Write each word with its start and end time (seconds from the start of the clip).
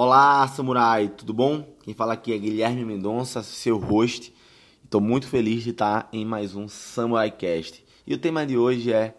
Olá, 0.00 0.46
samurai, 0.46 1.08
tudo 1.08 1.34
bom? 1.34 1.74
Quem 1.82 1.92
fala 1.92 2.12
aqui 2.12 2.32
é 2.32 2.38
Guilherme 2.38 2.84
Mendonça, 2.84 3.42
seu 3.42 3.78
host. 3.78 4.32
Estou 4.84 5.00
muito 5.00 5.26
feliz 5.26 5.64
de 5.64 5.70
estar 5.70 6.08
em 6.12 6.24
mais 6.24 6.54
um 6.54 6.68
Samurai 6.68 7.32
Cast. 7.32 7.84
E 8.06 8.14
o 8.14 8.18
tema 8.18 8.46
de 8.46 8.56
hoje 8.56 8.92
é 8.92 9.16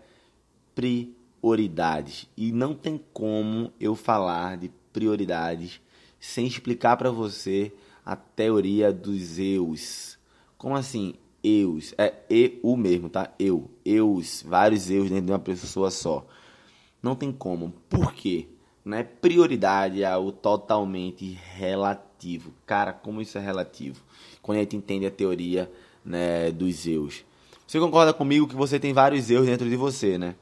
prioridades. 0.73 2.29
E 2.37 2.53
não 2.53 2.73
tem 2.73 2.97
como 3.11 3.73
eu 3.77 3.93
falar 3.93 4.55
de 4.55 4.71
prioridades 4.93 5.81
sem 6.17 6.47
explicar 6.47 6.95
para 6.95 7.11
você 7.11 7.73
a 8.05 8.15
teoria 8.15 8.93
dos 8.93 9.37
eus. 9.37 10.17
Como 10.57 10.77
assim? 10.77 11.15
Eus. 11.43 11.93
É 11.97 12.13
eu 12.29 12.77
mesmo, 12.77 13.09
tá? 13.09 13.33
Eu. 13.37 13.69
Eus. 13.83 14.45
Vários 14.47 14.89
eus 14.89 15.09
dentro 15.09 15.25
de 15.25 15.31
uma 15.33 15.39
pessoa 15.39 15.91
só. 15.91 16.25
Não 17.03 17.17
tem 17.17 17.33
como. 17.33 17.73
Por 17.89 18.13
quê? 18.13 18.47
Né? 18.83 19.03
Prioridade 19.03 20.03
é 20.03 20.07
algo 20.07 20.31
totalmente 20.31 21.37
relativo. 21.55 22.53
Cara, 22.65 22.93
como 22.93 23.21
isso 23.21 23.37
é 23.37 23.41
relativo? 23.41 24.01
Quando 24.41 24.57
a 24.57 24.61
gente 24.61 24.75
entende 24.75 25.05
a 25.05 25.11
teoria 25.11 25.71
né, 26.03 26.51
dos 26.51 26.87
eus. 26.87 27.23
Você 27.67 27.79
concorda 27.79 28.13
comigo 28.13 28.47
que 28.47 28.55
você 28.55 28.79
tem 28.79 28.93
vários 28.93 29.29
eus 29.29 29.45
dentro 29.45 29.69
de 29.69 29.75
você, 29.75 30.17
né? 30.17 30.35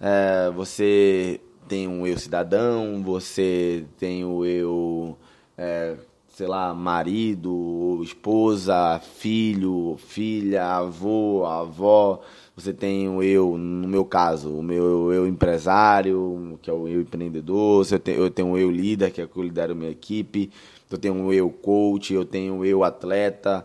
É, 0.00 0.50
você 0.50 1.40
tem 1.68 1.86
um 1.86 2.04
eu 2.06 2.18
cidadão, 2.18 3.00
você 3.04 3.84
tem 3.98 4.24
o 4.24 4.44
eu, 4.44 5.16
é, 5.56 5.96
sei 6.28 6.46
lá, 6.48 6.74
marido, 6.74 8.00
esposa, 8.02 8.98
filho, 8.98 9.96
filha, 9.96 10.64
avô, 10.64 11.46
avó. 11.46 12.20
Você 12.62 12.72
tem 12.72 13.08
o 13.08 13.20
eu, 13.24 13.58
no 13.58 13.88
meu 13.88 14.04
caso, 14.04 14.48
o 14.56 14.62
meu 14.62 15.12
eu 15.12 15.26
empresário, 15.26 16.56
que 16.62 16.70
é 16.70 16.72
o 16.72 16.86
eu 16.86 17.00
empreendedor. 17.00 17.84
Eu 17.90 17.98
tenho, 17.98 18.18
eu 18.20 18.30
tenho 18.30 18.52
o 18.52 18.56
eu 18.56 18.70
líder, 18.70 19.10
que 19.10 19.20
é 19.20 19.26
que 19.26 19.36
eu 19.36 19.42
lidero 19.42 19.74
minha 19.74 19.90
equipe. 19.90 20.48
Eu 20.88 20.96
tenho 20.96 21.24
o 21.24 21.32
eu 21.32 21.50
coach, 21.50 22.14
eu 22.14 22.24
tenho 22.24 22.58
o 22.58 22.64
eu 22.64 22.84
atleta. 22.84 23.64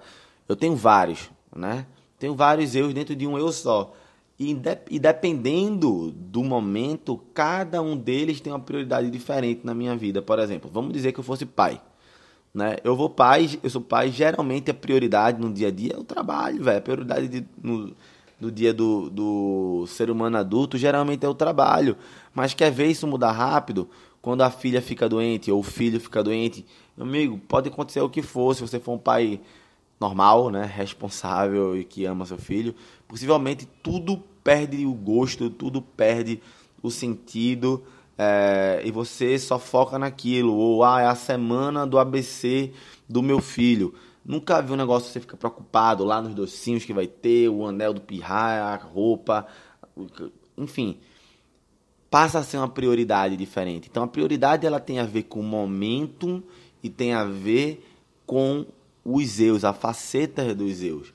Eu 0.50 0.56
tenho 0.56 0.76
vários, 0.76 1.30
né? 1.56 1.86
Tenho 2.18 2.34
vários 2.34 2.74
eus 2.74 2.92
dentro 2.92 3.16
de 3.16 3.28
um 3.28 3.38
eu 3.38 3.52
só. 3.52 3.94
E, 4.40 4.52
de, 4.56 4.80
e 4.90 4.98
dependendo 4.98 6.12
do 6.12 6.44
momento, 6.44 7.22
cada 7.36 7.80
um 7.84 7.96
deles 7.96 8.42
tem 8.42 8.52
uma 8.52 8.60
prioridade 8.60 9.12
diferente 9.12 9.62
na 9.64 9.76
minha 9.76 9.96
vida. 9.96 10.24
Por 10.24 10.40
exemplo, 10.40 10.72
vamos 10.74 10.92
dizer 10.92 11.12
que 11.12 11.20
eu 11.20 11.24
fosse 11.24 11.46
pai. 11.46 11.80
Né? 12.52 12.78
Eu 12.84 12.96
vou 12.96 13.12
pai, 13.12 13.60
eu 13.62 13.70
sou 13.70 13.82
pai, 13.82 14.10
geralmente 14.10 14.72
a 14.72 14.74
prioridade 14.74 15.40
no 15.40 15.54
dia 15.54 15.68
a 15.68 15.72
dia 15.72 15.94
é 15.94 16.00
o 16.00 16.04
trabalho, 16.04 16.64
velho. 16.64 16.80
A 16.80 16.82
prioridade 16.82 17.28
de, 17.28 17.46
no, 17.62 17.96
do 18.40 18.52
dia 18.52 18.74
do, 18.74 19.10
do 19.10 19.86
ser 19.88 20.10
humano 20.10 20.38
adulto 20.38 20.78
geralmente 20.78 21.26
é 21.26 21.30
o 21.30 21.34
trabalho. 21.34 21.98
Mas 22.34 22.54
quer 22.54 22.72
ver 22.72 22.88
isso 22.88 23.08
mudar 23.08 23.32
rápido? 23.32 23.90
Quando 24.22 24.42
a 24.42 24.50
filha 24.50 24.82
fica 24.82 25.08
doente 25.08 25.52
ou 25.52 25.60
o 25.60 25.64
filho 25.64 26.00
fica 26.00 26.24
doente, 26.24 26.66
meu 26.96 27.06
amigo, 27.06 27.38
pode 27.48 27.70
acontecer 27.70 28.02
o 28.02 28.10
que 28.10 28.22
for, 28.22 28.54
se 28.54 28.62
você 28.62 28.80
for 28.80 28.94
um 28.94 28.98
pai 28.98 29.40
normal, 30.00 30.50
né, 30.50 30.64
responsável 30.66 31.78
e 31.78 31.84
que 31.84 32.06
ama 32.06 32.26
seu 32.26 32.38
filho, 32.38 32.76
possivelmente 33.08 33.68
tudo 33.82 34.22
perde 34.44 34.86
o 34.86 34.94
gosto, 34.94 35.50
tudo 35.50 35.82
perde 35.82 36.42
o 36.82 36.92
sentido 36.92 37.84
é, 38.18 38.82
e 38.84 38.92
você 38.92 39.38
só 39.38 39.60
foca 39.60 40.00
naquilo. 40.00 40.54
Ou, 40.54 40.84
ah, 40.84 41.02
é 41.02 41.06
a 41.06 41.16
semana 41.16 41.86
do 41.86 42.00
ABC 42.00 42.72
do 43.08 43.22
meu 43.22 43.40
filho. 43.40 43.94
Nunca 44.28 44.62
vi 44.62 44.74
um 44.74 44.76
negócio 44.76 45.08
que 45.08 45.14
você 45.14 45.22
fica 45.22 45.38
preocupado 45.38 46.04
lá 46.04 46.22
nos 46.22 46.36
docinhos 46.36 46.84
que 46.84 46.92
vai 46.92 47.08
ter, 47.08 47.48
o 47.48 47.66
anel 47.66 47.94
do 47.94 48.02
pirraia, 48.02 48.62
a 48.62 48.76
roupa, 48.76 49.48
enfim. 50.58 51.00
Passa 52.10 52.40
a 52.40 52.44
ser 52.44 52.58
uma 52.58 52.68
prioridade 52.68 53.38
diferente. 53.38 53.88
Então 53.90 54.04
a 54.04 54.08
prioridade 54.08 54.68
ela 54.68 54.82
tem 54.82 55.00
a 55.00 55.06
ver 55.06 55.24
com 55.24 55.40
o 55.40 55.44
momento 55.44 56.44
e 56.84 56.90
tem 56.90 57.14
a 57.14 57.24
ver 57.24 57.88
com 58.26 58.66
os 59.02 59.26
Zeus, 59.28 59.64
a 59.64 59.72
faceta 59.72 60.54
dos 60.54 60.74
Zeus. 60.76 61.14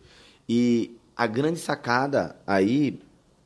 E 0.48 0.96
a 1.14 1.26
grande 1.26 1.58
sacada 1.58 2.40
aí 2.46 2.98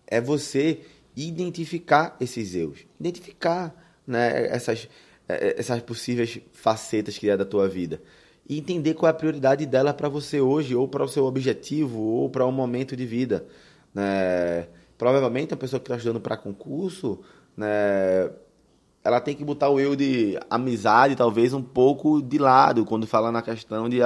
é 0.07 0.21
você 0.21 0.81
identificar 1.17 2.17
esses 2.21 2.51
Zeus. 2.51 2.87
Identificar 3.01 3.75
né, 4.07 4.47
essas, 4.47 4.89
essas 5.27 5.83
possíveis 5.83 6.39
facetas 6.53 7.19
que 7.19 7.29
é 7.29 7.37
da 7.37 7.45
tua 7.45 7.69
vida. 7.69 8.01
E 8.49 8.59
entender 8.59 8.95
qual 8.95 9.09
é 9.09 9.11
a 9.11 9.15
prioridade 9.15 9.67
dela 9.67 9.93
para 9.93 10.09
você 10.09 10.41
hoje, 10.41 10.75
ou 10.75 10.87
para 10.87 11.05
o 11.05 11.09
seu 11.09 11.25
objetivo, 11.25 12.01
ou 12.01 12.31
para 12.31 12.47
um 12.47 12.53
momento 12.53 12.97
de 12.97 13.05
vida. 13.05 13.47
Né? 13.95 14.69
Provavelmente 14.97 15.53
a 15.53 15.57
pessoa 15.57 15.81
que 15.81 15.87
está 15.87 15.97
estudando 15.97 16.21
para 16.21 16.37
concurso, 16.37 17.21
né, 17.57 18.31
ela 19.03 19.21
tem 19.21 19.35
que 19.35 19.45
botar 19.45 19.69
o 19.69 19.79
eu 19.79 19.95
de 19.95 20.39
amizade, 20.51 21.15
talvez, 21.15 21.53
um 21.53 21.63
pouco 21.63 22.21
de 22.21 22.39
lado, 22.39 22.85
quando 22.85 23.07
fala 23.07 23.31
na 23.31 23.43
questão 23.43 23.89
de, 23.89 23.99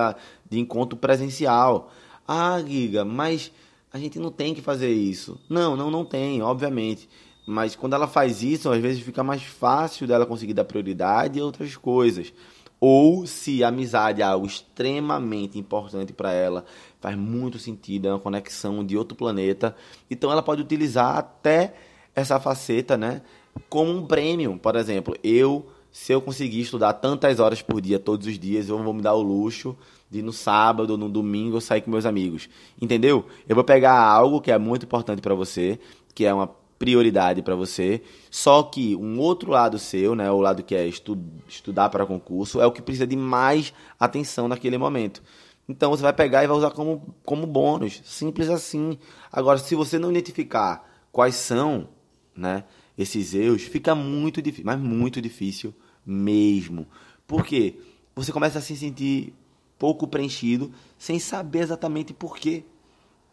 de 0.48 0.58
encontro 0.58 0.98
presencial. 0.98 1.90
Ah, 2.26 2.60
Giga, 2.66 3.04
mas 3.04 3.50
a 3.92 3.98
gente 3.98 4.18
não 4.18 4.30
tem 4.30 4.54
que 4.54 4.60
fazer 4.60 4.92
isso. 4.92 5.40
Não, 5.48 5.76
não, 5.76 5.90
não 5.90 6.04
tem, 6.04 6.42
obviamente. 6.42 7.08
Mas 7.46 7.74
quando 7.74 7.94
ela 7.94 8.06
faz 8.06 8.42
isso, 8.42 8.70
às 8.70 8.80
vezes 8.80 9.02
fica 9.02 9.24
mais 9.24 9.42
fácil 9.42 10.06
dela 10.06 10.26
conseguir 10.26 10.54
dar 10.54 10.64
prioridade 10.64 11.40
a 11.40 11.44
outras 11.44 11.76
coisas. 11.76 12.32
Ou 12.80 13.26
se 13.26 13.62
a 13.62 13.68
amizade 13.68 14.22
é 14.22 14.24
algo 14.24 14.46
extremamente 14.46 15.58
importante 15.58 16.12
para 16.12 16.32
ela, 16.32 16.64
faz 17.00 17.14
muito 17.16 17.58
sentido, 17.58 18.08
é 18.08 18.10
uma 18.10 18.18
conexão 18.18 18.84
de 18.84 18.96
outro 18.96 19.14
planeta. 19.16 19.76
Então 20.10 20.32
ela 20.32 20.42
pode 20.42 20.62
utilizar 20.62 21.18
até 21.18 21.74
essa 22.14 22.40
faceta, 22.40 22.96
né? 22.96 23.20
como 23.68 23.90
um 23.92 24.06
prêmio. 24.06 24.58
Por 24.58 24.76
exemplo, 24.76 25.14
eu, 25.22 25.66
se 25.92 26.12
eu 26.12 26.20
conseguir 26.20 26.60
estudar 26.60 26.94
tantas 26.94 27.40
horas 27.40 27.62
por 27.62 27.80
dia, 27.80 27.98
todos 27.98 28.26
os 28.26 28.38
dias, 28.38 28.68
eu 28.68 28.82
vou 28.82 28.94
me 28.94 29.02
dar 29.02 29.14
o 29.14 29.22
luxo 29.22 29.76
de 30.10 30.22
no 30.22 30.32
sábado 30.32 30.90
ou 30.90 30.98
no 30.98 31.08
domingo 31.08 31.56
eu 31.56 31.60
sair 31.60 31.80
com 31.80 31.90
meus 31.90 32.06
amigos. 32.06 32.48
Entendeu? 32.80 33.26
Eu 33.48 33.54
vou 33.54 33.64
pegar 33.64 33.98
algo 33.98 34.40
que 34.40 34.50
é 34.50 34.58
muito 34.58 34.84
importante 34.84 35.20
para 35.20 35.34
você, 35.34 35.78
que 36.14 36.24
é 36.24 36.34
uma 36.34 36.50
prioridade 36.80 37.42
para 37.42 37.54
você, 37.54 38.00
só 38.30 38.62
que 38.62 38.96
um 38.96 39.18
outro 39.20 39.50
lado 39.50 39.78
seu, 39.78 40.14
né, 40.14 40.30
o 40.30 40.40
lado 40.40 40.62
que 40.62 40.74
é 40.74 40.88
estu 40.88 41.22
estudar 41.46 41.90
para 41.90 42.06
concurso, 42.06 42.58
é 42.58 42.66
o 42.66 42.72
que 42.72 42.80
precisa 42.80 43.06
de 43.06 43.16
mais 43.16 43.74
atenção 43.98 44.48
naquele 44.48 44.78
momento. 44.78 45.22
Então 45.68 45.90
você 45.90 46.02
vai 46.02 46.14
pegar 46.14 46.42
e 46.42 46.46
vai 46.46 46.56
usar 46.56 46.70
como, 46.70 47.14
como 47.22 47.46
bônus, 47.46 48.00
simples 48.02 48.48
assim. 48.48 48.98
Agora, 49.30 49.58
se 49.58 49.74
você 49.74 49.98
não 49.98 50.10
identificar 50.10 50.90
quais 51.12 51.34
são, 51.34 51.86
né, 52.34 52.64
esses 52.96 53.34
eus, 53.34 53.60
fica 53.60 53.94
muito 53.94 54.40
difícil, 54.40 54.64
mas 54.64 54.80
muito 54.80 55.20
difícil 55.20 55.74
mesmo. 56.04 56.86
Por 57.26 57.44
quê? 57.44 57.78
Você 58.16 58.32
começa 58.32 58.58
a 58.58 58.62
se 58.62 58.74
sentir 58.74 59.34
pouco 59.78 60.08
preenchido, 60.08 60.72
sem 60.98 61.18
saber 61.18 61.58
exatamente 61.58 62.14
por 62.14 62.38
quê, 62.38 62.64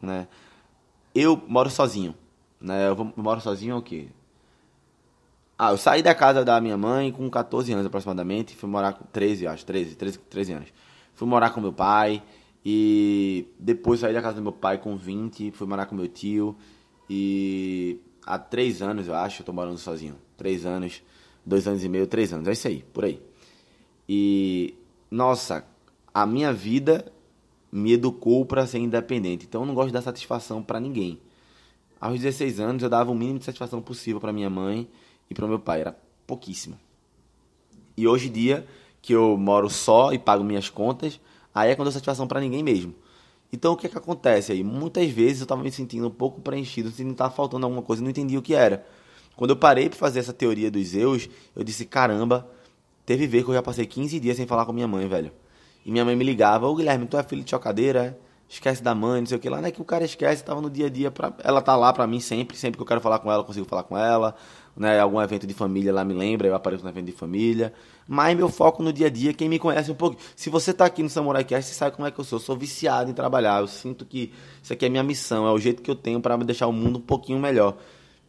né? 0.02 0.28
Eu 1.16 1.41
moro 1.47 1.69
sozinho, 1.69 2.14
né? 2.59 2.88
Eu, 2.90 2.95
vou, 2.95 3.13
eu 3.16 3.23
moro 3.23 3.41
sozinho 3.41 3.73
é 3.73 3.75
o 3.75 3.81
quê? 3.81 4.07
Ah, 5.57 5.72
eu 5.72 5.78
saí 5.78 6.03
da 6.03 6.13
casa 6.13 6.45
da 6.45 6.62
minha 6.62 6.78
mãe 6.78 7.12
com 7.12 7.28
14 7.29 7.73
anos 7.73 7.85
aproximadamente, 7.85 8.56
fui 8.56 8.69
morar 8.69 8.94
com 8.94 9.06
13, 9.06 9.47
acho, 9.47 9.66
13, 9.66 9.95
13, 9.95 10.19
13 10.19 10.53
anos. 10.53 10.73
Fui 11.16 11.28
morar 11.28 11.50
com 11.50 11.59
meu 11.59 11.73
pai 11.73 12.22
e 12.63 13.47
depois 13.57 14.01
saí 14.01 14.13
da 14.13 14.22
casa 14.22 14.35
do 14.35 14.44
meu 14.44 14.51
pai 14.51 14.78
com 14.78 14.96
20, 14.96 15.51
fui 15.51 15.66
morar 15.66 15.88
com 15.88 15.96
meu 15.96 16.07
tio 16.07 16.56
e 17.09 18.00
há 18.25 18.38
três 18.38 18.81
anos, 18.81 19.07
eu 19.07 19.16
acho, 19.16 19.41
eu 19.41 19.46
tô 19.46 19.53
morando 19.53 19.78
sozinho. 19.78 20.16
Três 20.35 20.66
anos, 20.66 21.01
dois 21.46 21.67
anos 21.67 21.84
e 21.84 21.90
meio, 21.90 22.06
três 22.06 22.31
anos, 22.31 22.47
é 22.47 22.51
isso 22.51 22.67
aí, 22.67 22.84
por 22.94 23.06
aí. 23.06 23.19
E, 24.07 24.75
nossa, 25.09 25.66
a 26.13 26.25
minha 26.25 26.53
vida 26.53 27.12
me 27.72 27.94
educou 27.94 28.46
para 28.46 28.67
ser 28.67 28.79
independente. 28.79 29.46
Então 29.46 29.62
eu 29.62 29.66
não 29.66 29.73
gosto 29.73 29.88
de 29.88 29.94
dar 29.94 30.01
satisfação 30.01 30.62
para 30.62 30.79
ninguém. 30.79 31.19
Aos 32.00 32.19
16 32.19 32.59
anos 32.59 32.84
eu 32.84 32.90
dava 32.90 33.12
o 33.12 33.16
mínimo 33.16 33.40
de 33.40 33.46
satisfação 33.46 33.81
possível 33.81 34.19
para 34.19 34.31
minha 34.31 34.50
mãe 34.50 34.88
e 35.30 35.34
para 35.34 35.47
meu 35.47 35.59
pai, 35.59 35.81
era 35.81 35.97
pouquíssimo. 36.25 36.78
E 37.96 38.08
hoje 38.08 38.28
em 38.28 38.32
dia, 38.32 38.67
que 39.02 39.14
eu 39.14 39.35
moro 39.38 39.70
só 39.70 40.14
e 40.14 40.20
pago 40.20 40.44
minhas 40.44 40.70
contas, 40.70 41.20
aí 41.53 41.72
é 41.72 41.76
quando 41.76 41.88
eu 41.88 41.91
satisfação 41.91 42.28
para 42.28 42.40
ninguém 42.40 42.61
mesmo. 42.61 42.94
Então 43.52 43.73
o 43.73 43.78
que 43.78 43.88
é 43.88 43.90
que 43.90 43.97
acontece 43.97 44.52
aí? 44.52 44.64
Muitas 44.64 45.09
vezes 45.09 45.40
eu 45.40 45.46
estava 45.46 45.64
me 45.64 45.72
sentindo 45.72 46.08
um 46.08 46.11
pouco 46.11 46.41
preenchido, 46.41 46.90
sentindo 46.90 47.08
que 47.08 47.14
estava 47.14 47.34
faltando 47.34 47.66
alguma 47.66 47.82
coisa, 47.82 48.03
não 48.03 48.09
entendi 48.09 48.38
o 48.38 48.41
que 48.41 48.53
era. 48.53 48.85
Quando 49.35 49.52
eu 49.52 49.55
parei 49.55 49.90
para 49.90 49.97
fazer 49.97 50.20
essa 50.20 50.34
teoria 50.34 50.70
dos 50.70 50.88
Zeus, 50.88 51.29
eu 51.55 51.64
disse: 51.64 51.85
caramba, 51.85 52.49
teve 53.05 53.26
ver 53.26 53.44
que 53.44 53.49
eu 53.49 53.53
já 53.53 53.61
passei 53.61 53.85
15 53.85 54.20
dias 54.20 54.38
sem 54.38 54.46
falar 54.46 54.66
com 54.66 54.73
minha 54.73 54.88
mãe, 54.88 55.08
velho. 55.08 55.32
E 55.85 55.91
minha 55.91 56.03
mãe 56.03 56.16
me 56.16 56.23
ligava: 56.23 56.67
Ô 56.67 56.76
Guilherme, 56.76 57.08
tu 57.08 57.17
é 57.17 57.23
filho 57.23 57.44
de 57.44 57.52
chocadeira? 57.52 58.20
É? 58.23 58.27
Esquece 58.49 58.82
da 58.82 58.96
mãe, 58.96 59.22
não 59.22 59.28
sei 59.28 59.38
o 59.38 59.40
que 59.40 59.49
lá. 59.49 59.59
Não 59.59 59.67
é 59.67 59.72
que 59.72 59.82
o 59.82 59.85
cara 59.85 60.05
esquece, 60.05 60.44
tava 60.44 60.61
no 60.61 60.70
dia 60.70 60.85
a 60.85 60.90
dia. 60.90 61.11
Pra... 61.11 61.34
Ela 61.44 61.61
tá 61.61 61.76
lá 61.76 61.91
pra 61.91 62.08
mim 62.08 62.20
sempre, 62.20 62.55
sempre 62.55 62.78
que 62.78 62.82
eu 62.82 62.88
quero 62.88 63.02
falar 63.02 63.20
com 63.20 63.32
ela, 63.32 63.41
eu 63.41 63.46
consigo 63.46 63.66
falar 63.66 63.84
com 63.84 63.97
ela 63.97 64.35
né, 64.78 64.99
algum 64.99 65.20
evento 65.20 65.47
de 65.47 65.53
família 65.53 65.91
lá 65.91 66.05
me 66.05 66.14
lembra, 66.14 66.47
eu 66.47 66.53
apareço 66.53 66.84
no 66.84 66.90
evento 66.90 67.08
de 67.08 67.11
família. 67.11 67.73
Mas 68.08 68.38
meu 68.38 68.47
foco 68.47 68.84
no 68.84 68.94
dia 68.94 69.08
a 69.08 69.09
dia, 69.09 69.34
quem 69.34 69.49
me 69.49 69.58
conhece 69.58 69.91
um 69.91 69.96
pouco. 69.96 70.17
Se 70.35 70.49
você 70.49 70.72
está 70.72 70.85
aqui 70.85 71.02
no 71.02 71.09
Samurai 71.09 71.44
Cast, 71.44 71.72
você 71.72 71.76
sabe 71.76 71.96
como 71.96 72.08
é 72.08 72.11
que 72.11 72.20
eu 72.20 72.23
sou. 72.23 72.38
Eu 72.38 72.44
sou 72.44 72.55
viciado 72.55 73.09
em 73.09 73.14
trabalhar. 73.14 73.59
Eu 73.59 73.67
sinto 73.67 74.05
que 74.05 74.32
isso 74.61 74.72
aqui 74.72 74.85
é 74.85 74.90
minha 74.90 75.03
missão, 75.03 75.47
é 75.47 75.52
o 75.52 75.58
jeito 75.58 75.82
que 75.82 75.90
eu 75.90 75.96
tenho 75.96 76.22
para 76.22 76.38
deixar 76.38 76.67
o 76.67 76.72
mundo 76.72 76.99
um 76.99 77.02
pouquinho 77.02 77.40
melhor. 77.40 77.76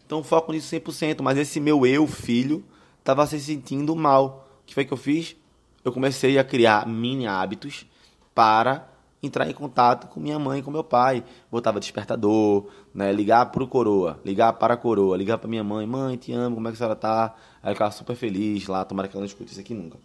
Então 0.06 0.24
foco 0.24 0.50
nisso 0.52 0.74
100%. 0.74 1.20
Mas 1.20 1.36
esse 1.36 1.60
meu 1.60 1.86
eu, 1.86 2.06
filho, 2.06 2.64
estava 2.98 3.26
se 3.26 3.38
sentindo 3.38 3.94
mal. 3.94 4.48
O 4.62 4.66
que 4.66 4.74
foi 4.74 4.84
que 4.84 4.92
eu 4.92 4.96
fiz? 4.96 5.36
eu 5.84 5.92
comecei 5.92 6.38
a 6.38 6.44
criar 6.44 6.86
mini 6.86 7.26
hábitos 7.26 7.86
para 8.34 8.88
entrar 9.22 9.48
em 9.48 9.52
contato 9.52 10.08
com 10.08 10.20
minha 10.20 10.38
mãe 10.38 10.62
com 10.62 10.70
meu 10.70 10.84
pai. 10.84 11.24
Botava 11.50 11.80
despertador, 11.80 12.66
né? 12.94 13.12
ligar 13.12 13.46
para 13.46 13.62
o 13.62 13.68
coroa, 13.68 14.20
ligar 14.24 14.52
para 14.54 14.74
a 14.74 14.76
coroa, 14.76 15.16
ligar 15.16 15.38
para 15.38 15.48
minha 15.48 15.64
mãe, 15.64 15.86
mãe, 15.86 16.16
te 16.16 16.32
amo, 16.32 16.56
como 16.56 16.68
é 16.68 16.70
que 16.70 16.76
a 16.76 16.78
senhora 16.78 16.96
tá? 16.96 17.34
Aí 17.62 17.70
eu 17.70 17.74
ficava 17.74 17.90
super 17.90 18.16
feliz 18.16 18.66
lá, 18.66 18.84
tomara 18.84 19.08
que 19.08 19.16
ela 19.16 19.22
não 19.22 19.26
escute 19.26 19.50
isso 19.50 19.60
aqui 19.60 19.74
nunca. 19.74 19.98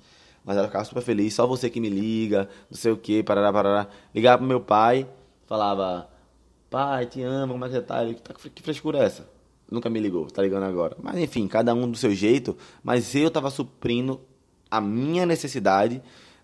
Mas 0.44 0.58
ela 0.58 0.68
ficava 0.68 0.84
super 0.84 1.02
feliz, 1.02 1.34
só 1.34 1.48
você 1.48 1.70
que 1.70 1.80
me 1.80 1.90
liga, 1.90 2.50
não 2.70 2.78
sei 2.78 2.92
o 2.92 2.98
que, 2.98 3.24
parará, 3.24 3.54
parará. 3.54 3.88
Ligar 4.14 4.38
pro 4.38 4.46
meu 4.46 4.60
pai, 4.60 5.08
falava, 5.46 6.10
pai, 6.70 7.06
te 7.06 7.22
amo, 7.22 7.54
como 7.54 7.66
é 7.66 7.70
que 7.70 7.76
você 7.76 7.82
tá? 7.82 8.04
Ele, 8.04 8.16
tá 8.16 8.34
que 8.34 8.62
frescura 8.62 9.00
é 9.00 9.06
essa? 9.06 9.30
Nunca 9.72 9.90
me 9.90 10.00
ligou, 10.00 10.26
tá 10.28 10.42
ligando 10.42 10.64
agora. 10.64 10.98
Mas 11.02 11.18
enfim, 11.18 11.48
cada 11.48 11.74
um 11.74 11.90
do 11.90 11.98
seu 11.98 12.14
jeito, 12.14 12.58
mas 12.84 13.16
eu 13.16 13.32
tava 13.32 13.50
suprindo 13.50 14.20
a 14.70 14.82
minha 14.82 15.26
necessidade, 15.26 16.02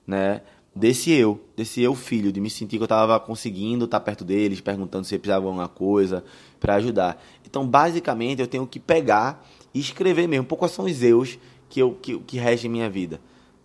né? 0.08 0.42
Desse 0.76 1.12
eu, 1.12 1.40
desse 1.56 1.82
eu 1.82 1.96
filho, 1.96 2.32
de 2.32 2.40
me 2.40 2.50
sentir 2.50 2.78
que 2.78 2.84
eu 2.84 2.86
estava 2.86 3.20
conseguindo 3.20 3.86
estar 3.86 4.00
perto 4.00 4.24
deles, 4.24 4.62
perguntando 4.62 5.06
se 5.06 5.18
precisava 5.18 5.42
de 5.42 5.48
alguma 5.48 5.68
coisa 5.68 6.24
para 6.60 6.76
ajudar. 6.76 7.22
Então, 7.46 7.68
basicamente, 7.68 8.42
eu 8.42 8.48
tenho 8.48 8.66
que 8.68 8.80
pegar 8.80 9.46
e 9.74 9.80
escrever 9.80 10.28
mesmo, 10.28 10.44
um 10.44 10.48
pouco 10.48 10.62
quais 10.62 10.72
são 10.72 10.86
os 10.86 11.04
eus 11.04 11.38
que, 11.70 11.82
eu, 11.82 11.94
que, 11.94 12.18
que 12.20 12.38
regem 12.38 12.70
minha 12.70 12.90
vida. 12.90 13.20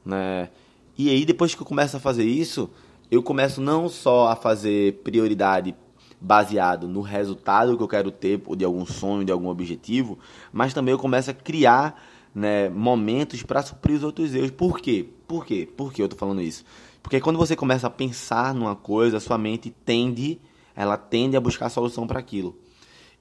Né? 0.05 0.51
E 0.97 1.11
aí, 1.11 1.25
depois 1.25 1.55
que 1.55 1.62
eu 1.62 1.67
começo 1.67 1.97
a 1.97 2.01
fazer 2.01 2.25
isso, 2.25 2.71
eu 3.11 3.23
começo 3.23 3.61
não 3.61 3.89
só 3.89 4.29
a 4.29 4.37
fazer 4.37 5.01
prioridade 5.05 5.75
baseado 6.21 6.89
no 6.89 7.01
resultado 7.01 7.77
que 7.77 7.83
eu 7.83 7.89
quero 7.89 8.11
ter, 8.11 8.41
ou 8.47 8.56
de 8.56 8.65
algum 8.65 8.87
sonho, 8.87 9.25
de 9.25 9.33
algum 9.33 9.49
objetivo, 9.49 10.19
mas 10.53 10.73
também 10.73 10.93
eu 10.93 10.99
começo 10.99 11.31
a 11.31 11.35
criar 11.35 12.03
né, 12.35 12.69
momentos 12.69 13.43
para 13.43 13.62
suprir 13.62 13.97
os 13.97 14.03
outros 14.03 14.35
erros. 14.35 14.51
Por 14.51 14.81
quê? 14.81 15.06
Por 15.29 15.45
quê? 15.45 15.69
Por 15.77 15.93
que 15.93 16.01
eu 16.01 16.06
estou 16.06 16.19
falando 16.19 16.41
isso? 16.41 16.65
Porque 17.05 17.21
quando 17.21 17.37
você 17.37 17.55
começa 17.55 17.87
a 17.87 17.91
pensar 17.91 18.55
numa 18.55 18.75
coisa, 18.75 19.21
sua 19.21 19.37
mente 19.37 19.69
tende, 19.69 20.41
ela 20.75 20.97
tende 20.97 21.37
a 21.37 21.41
buscar 21.41 21.67
a 21.67 21.69
solução 21.69 22.06
para 22.06 22.19
aquilo. 22.19 22.59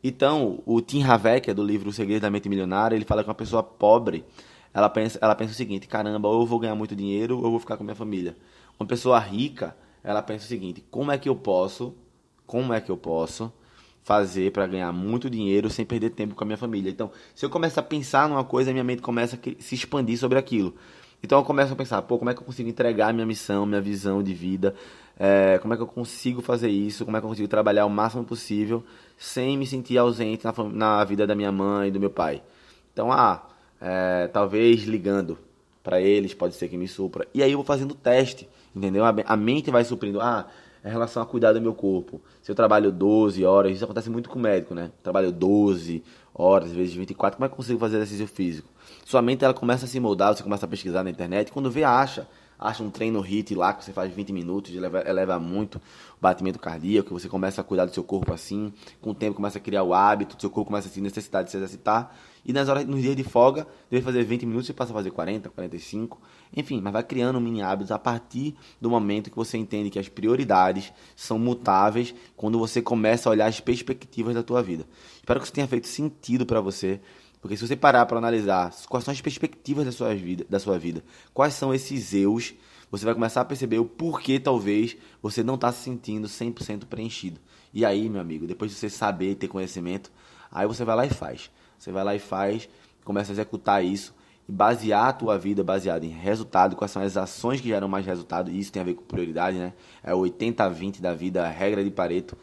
Então, 0.02 0.64
o 0.66 0.80
Tim 0.80 1.04
Havek, 1.04 1.50
é 1.50 1.54
do 1.54 1.62
livro 1.62 1.90
O 1.90 1.94
Segredo 1.94 2.22
da 2.22 2.30
Mente 2.30 2.48
Milionária, 2.48 2.96
ele 2.96 3.04
fala 3.04 3.22
que 3.22 3.30
uma 3.30 3.36
pessoa 3.36 3.62
pobre, 3.62 4.24
ela 4.74 4.90
pensa, 4.90 5.20
ela 5.22 5.36
pensa 5.36 5.52
o 5.52 5.56
seguinte, 5.56 5.86
caramba, 5.86 6.30
ou 6.30 6.42
eu 6.42 6.46
vou 6.46 6.60
ganhar 6.60 6.76
muito 6.76 6.96
dinheiro 6.96 7.38
ou 7.38 7.44
eu 7.44 7.52
vou 7.52 7.60
ficar 7.60 7.76
com 7.76 7.84
minha 7.84 7.94
família. 7.94 8.38
Uma 8.80 8.88
pessoa 8.88 9.20
rica, 9.20 9.76
ela 10.02 10.22
pensa 10.22 10.46
o 10.46 10.48
seguinte, 10.48 10.82
como 10.90 11.12
é 11.12 11.18
que 11.18 11.28
eu 11.28 11.36
posso, 11.36 11.94
como 12.48 12.72
é 12.72 12.80
que 12.80 12.90
eu 12.90 12.96
posso 12.96 13.52
fazer 14.02 14.54
para 14.54 14.66
ganhar 14.66 14.94
muito 14.94 15.30
dinheiro 15.30 15.70
sem 15.70 15.86
perder 15.86 16.12
tempo 16.12 16.36
com 16.36 16.44
a 16.46 16.48
minha 16.48 16.58
família? 16.58 16.90
Então, 16.90 17.12
se 17.36 17.46
eu 17.46 17.50
começar 17.50 17.82
a 17.82 17.84
pensar 17.84 18.30
numa 18.30 18.46
coisa, 18.46 18.72
minha 18.72 18.84
mente 18.84 19.02
começa 19.02 19.36
a 19.36 19.62
se 19.62 19.76
expandir 19.76 20.18
sobre 20.18 20.40
aquilo. 20.40 20.74
Então 21.24 21.40
eu 21.40 21.46
começo 21.46 21.72
a 21.72 21.76
pensar, 21.76 22.02
pô, 22.02 22.20
como 22.20 22.30
é 22.30 22.34
que 22.34 22.42
eu 22.42 22.46
consigo 22.46 22.68
entregar 22.68 23.14
minha 23.14 23.26
missão, 23.26 23.66
minha 23.66 23.80
visão 23.80 24.22
de 24.22 24.34
vida? 24.34 24.76
É, 25.18 25.58
como 25.60 25.74
é 25.74 25.78
que 25.78 25.84
eu 25.84 25.88
consigo 25.88 26.42
fazer 26.42 26.70
isso? 26.70 27.06
Como 27.06 27.16
é 27.16 27.22
que 27.22 27.26
eu 27.26 27.30
consigo 27.30 27.48
trabalhar 27.48 27.86
o 27.86 27.90
máximo 27.90 28.26
possível 28.26 28.84
sem 29.18 29.58
me 29.58 29.66
sentir 29.66 29.98
ausente 29.98 30.44
na, 30.44 30.54
na 30.74 31.04
vida 31.06 31.26
da 31.26 31.34
minha 31.34 31.52
mãe 31.52 31.88
e 31.88 31.92
do 31.92 32.00
meu 32.00 32.10
pai? 32.10 32.44
Então, 32.92 33.10
ah, 33.10 33.48
é, 33.80 34.28
talvez 34.34 34.84
ligando 34.84 35.38
para 35.82 36.02
eles, 36.02 36.34
pode 36.34 36.56
ser 36.56 36.68
que 36.68 36.76
me 36.76 36.90
supra. 36.90 37.26
E 37.34 37.42
aí 37.42 37.54
eu 37.54 37.58
vou 37.58 37.66
fazendo 37.66 37.96
teste, 37.96 38.50
entendeu? 38.76 39.06
A, 39.06 39.16
a 39.26 39.38
mente 39.38 39.72
vai 39.72 39.86
suprindo. 39.86 40.20
Ah, 40.20 40.48
em 40.84 40.90
relação 40.90 41.24
a 41.24 41.26
cuidar 41.26 41.54
do 41.54 41.62
meu 41.62 41.74
corpo. 41.74 42.22
Se 42.42 42.52
eu 42.52 42.56
trabalho 42.56 42.92
12 42.92 43.46
horas, 43.46 43.74
isso 43.74 43.84
acontece 43.84 44.10
muito 44.10 44.30
com 44.30 44.38
o 44.38 44.42
médico, 44.42 44.76
né? 44.76 44.92
Trabalho 45.02 45.32
12 45.32 46.04
horas, 46.34 46.70
às 46.70 46.76
vezes 46.76 46.94
24, 46.94 47.38
como 47.38 47.46
é 47.46 47.48
que 47.48 47.54
eu 47.54 47.58
consigo 47.58 47.80
fazer 47.80 47.98
exercício 47.98 48.28
físico? 48.28 48.70
Sua 49.06 49.22
mente 49.22 49.46
ela 49.46 49.54
começa 49.54 49.86
a 49.86 49.88
se 49.88 50.00
moldar, 50.00 50.36
você 50.36 50.44
começa 50.44 50.66
a 50.66 50.70
pesquisar 50.70 51.04
na 51.04 51.10
internet, 51.10 51.52
quando 51.52 51.72
vê, 51.72 51.84
acha. 51.84 52.28
Acha 52.58 52.84
um 52.84 52.90
treino 52.90 53.20
HIT 53.20 53.56
lá 53.56 53.74
que 53.74 53.84
você 53.84 53.92
faz 53.92 54.14
20 54.14 54.32
minutos, 54.32 54.74
eleva, 54.74 55.04
eleva 55.08 55.40
muito 55.40 55.78
o 55.78 56.22
batimento 56.22 56.60
cardíaco, 56.60 57.18
você 57.18 57.28
começa 57.28 57.62
a 57.62 57.64
cuidar 57.64 57.86
do 57.86 57.94
seu 57.94 58.04
corpo 58.04 58.34
assim, 58.34 58.72
com 59.02 59.12
o 59.12 59.16
tempo 59.16 59.36
começa 59.36 59.58
a 59.58 59.62
criar 59.62 59.84
o 59.84 59.94
hábito, 59.94 60.40
seu 60.40 60.50
corpo 60.50 60.70
começa 60.70 60.88
a 60.88 60.90
sentir 60.90 61.02
necessidade 61.02 61.46
de 61.46 61.52
se 61.52 61.58
exercitar, 61.58 62.16
e 62.46 62.52
nas 62.52 62.68
horas, 62.68 62.86
nos 62.86 63.02
dias 63.02 63.16
de 63.16 63.24
folga, 63.24 63.66
deve 63.90 64.04
fazer 64.04 64.24
20 64.24 64.46
minutos, 64.46 64.68
você 64.68 64.74
passa 64.74 64.92
a 64.92 64.96
fazer 64.96 65.12
40, 65.12 65.50
45, 65.50 66.22
enfim, 66.56 66.82
mas 66.82 66.92
vai 66.92 67.04
criando 67.04 67.40
mini 67.40 67.62
hábitos 67.62 67.92
a 67.92 67.98
partir 67.98 68.56
do 68.82 68.90
momento 68.90 69.30
que 69.30 69.36
você 69.36 69.58
entende 69.58 69.90
que 69.90 70.00
as 70.00 70.10
prioridades 70.10 70.92
são 71.16 71.40
mutáveis 71.40 72.14
quando 72.36 72.60
você 72.60 72.82
começa 72.82 73.30
a 73.30 73.32
olhar 73.32 73.48
as 73.48 73.60
perspectivas 73.60 74.36
da 74.36 74.44
tua 74.44 74.62
vida. 74.62 74.86
Espero 75.16 75.40
que 75.40 75.46
isso 75.46 75.54
tenha 75.54 75.68
feito 75.68 75.88
sentido 75.88 76.46
para 76.46 76.60
você. 76.60 77.00
Porque 77.44 77.58
se 77.58 77.68
você 77.68 77.76
parar 77.76 78.06
para 78.06 78.18
analisar 78.18 78.74
quais 78.88 79.04
são 79.04 79.12
as 79.12 79.20
perspectivas 79.20 79.84
da 79.84 79.92
sua 79.92 80.16
vida, 80.16 80.46
da 80.50 80.62
sua 80.62 80.80
vida, 80.80 81.04
quais 81.34 81.54
são 81.54 81.74
esses 81.74 82.14
eus, 82.14 82.54
você 82.90 83.04
vai 83.04 83.14
começar 83.14 83.42
a 83.42 83.46
perceber 83.46 83.80
o 83.80 83.86
porquê 83.86 84.40
talvez 84.40 84.96
você 85.22 85.44
não 85.44 85.56
está 85.56 85.70
se 85.70 85.84
sentindo 85.84 86.26
100% 86.26 86.86
preenchido. 86.86 87.42
E 87.74 87.84
aí, 87.84 88.08
meu 88.08 88.22
amigo, 88.22 88.48
depois 88.48 88.72
de 88.72 88.78
você 88.78 88.90
saber 88.90 89.32
e 89.32 89.36
ter 89.36 89.50
conhecimento, 89.50 90.10
aí 90.50 90.66
você 90.66 90.86
vai 90.86 90.96
lá 90.96 91.06
e 91.06 91.10
faz. 91.10 91.52
Você 91.78 91.92
vai 91.92 92.06
lá 92.06 92.16
e 92.16 92.20
faz, 92.20 92.70
começa 93.04 93.34
a 93.34 93.34
executar 93.34 93.84
isso 93.84 94.16
e 94.48 94.52
basear 94.54 95.10
a 95.10 95.14
tua 95.14 95.38
vida 95.38 95.66
baseada 95.66 96.06
em 96.06 96.12
resultado, 96.12 96.78
quais 96.78 96.92
são 96.92 97.02
as 97.02 97.18
ações 97.18 97.60
que 97.60 97.68
geram 97.68 97.90
mais 97.90 98.06
resultado, 98.06 98.52
e 98.52 98.58
isso 98.58 98.72
tem 98.72 98.82
a 98.82 98.86
ver 98.86 98.94
com 98.94 99.04
prioridade, 99.04 99.58
né? 99.58 99.74
É 100.02 100.16
o 100.16 100.20
80-20 100.20 101.02
da 101.02 101.14
vida, 101.14 101.46
a 101.46 101.50
regra 101.50 101.84
de 101.84 101.92
Pareto. 101.92 102.38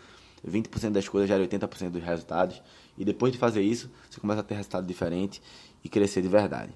20% 0.47 0.91
das 0.91 1.08
coisas 1.08 1.26
geram 1.26 1.47
80% 1.47 1.88
dos 1.88 2.02
resultados. 2.02 2.62
E 2.96 3.04
depois 3.04 3.32
de 3.32 3.38
fazer 3.38 3.62
isso, 3.62 3.90
você 4.08 4.20
começa 4.20 4.40
a 4.40 4.44
ter 4.44 4.54
resultado 4.54 4.87
diferente 4.87 5.42
e 5.82 5.88
crescer 5.88 6.22
de 6.22 6.28
verdade. 6.28 6.72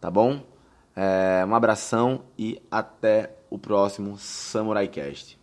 Tá 0.00 0.10
bom? 0.10 0.42
É, 0.94 1.44
um 1.46 1.54
abração 1.54 2.22
e 2.38 2.60
até 2.70 3.36
o 3.50 3.58
próximo 3.58 4.16
Samurai 4.18 4.88
Cast. 4.88 5.38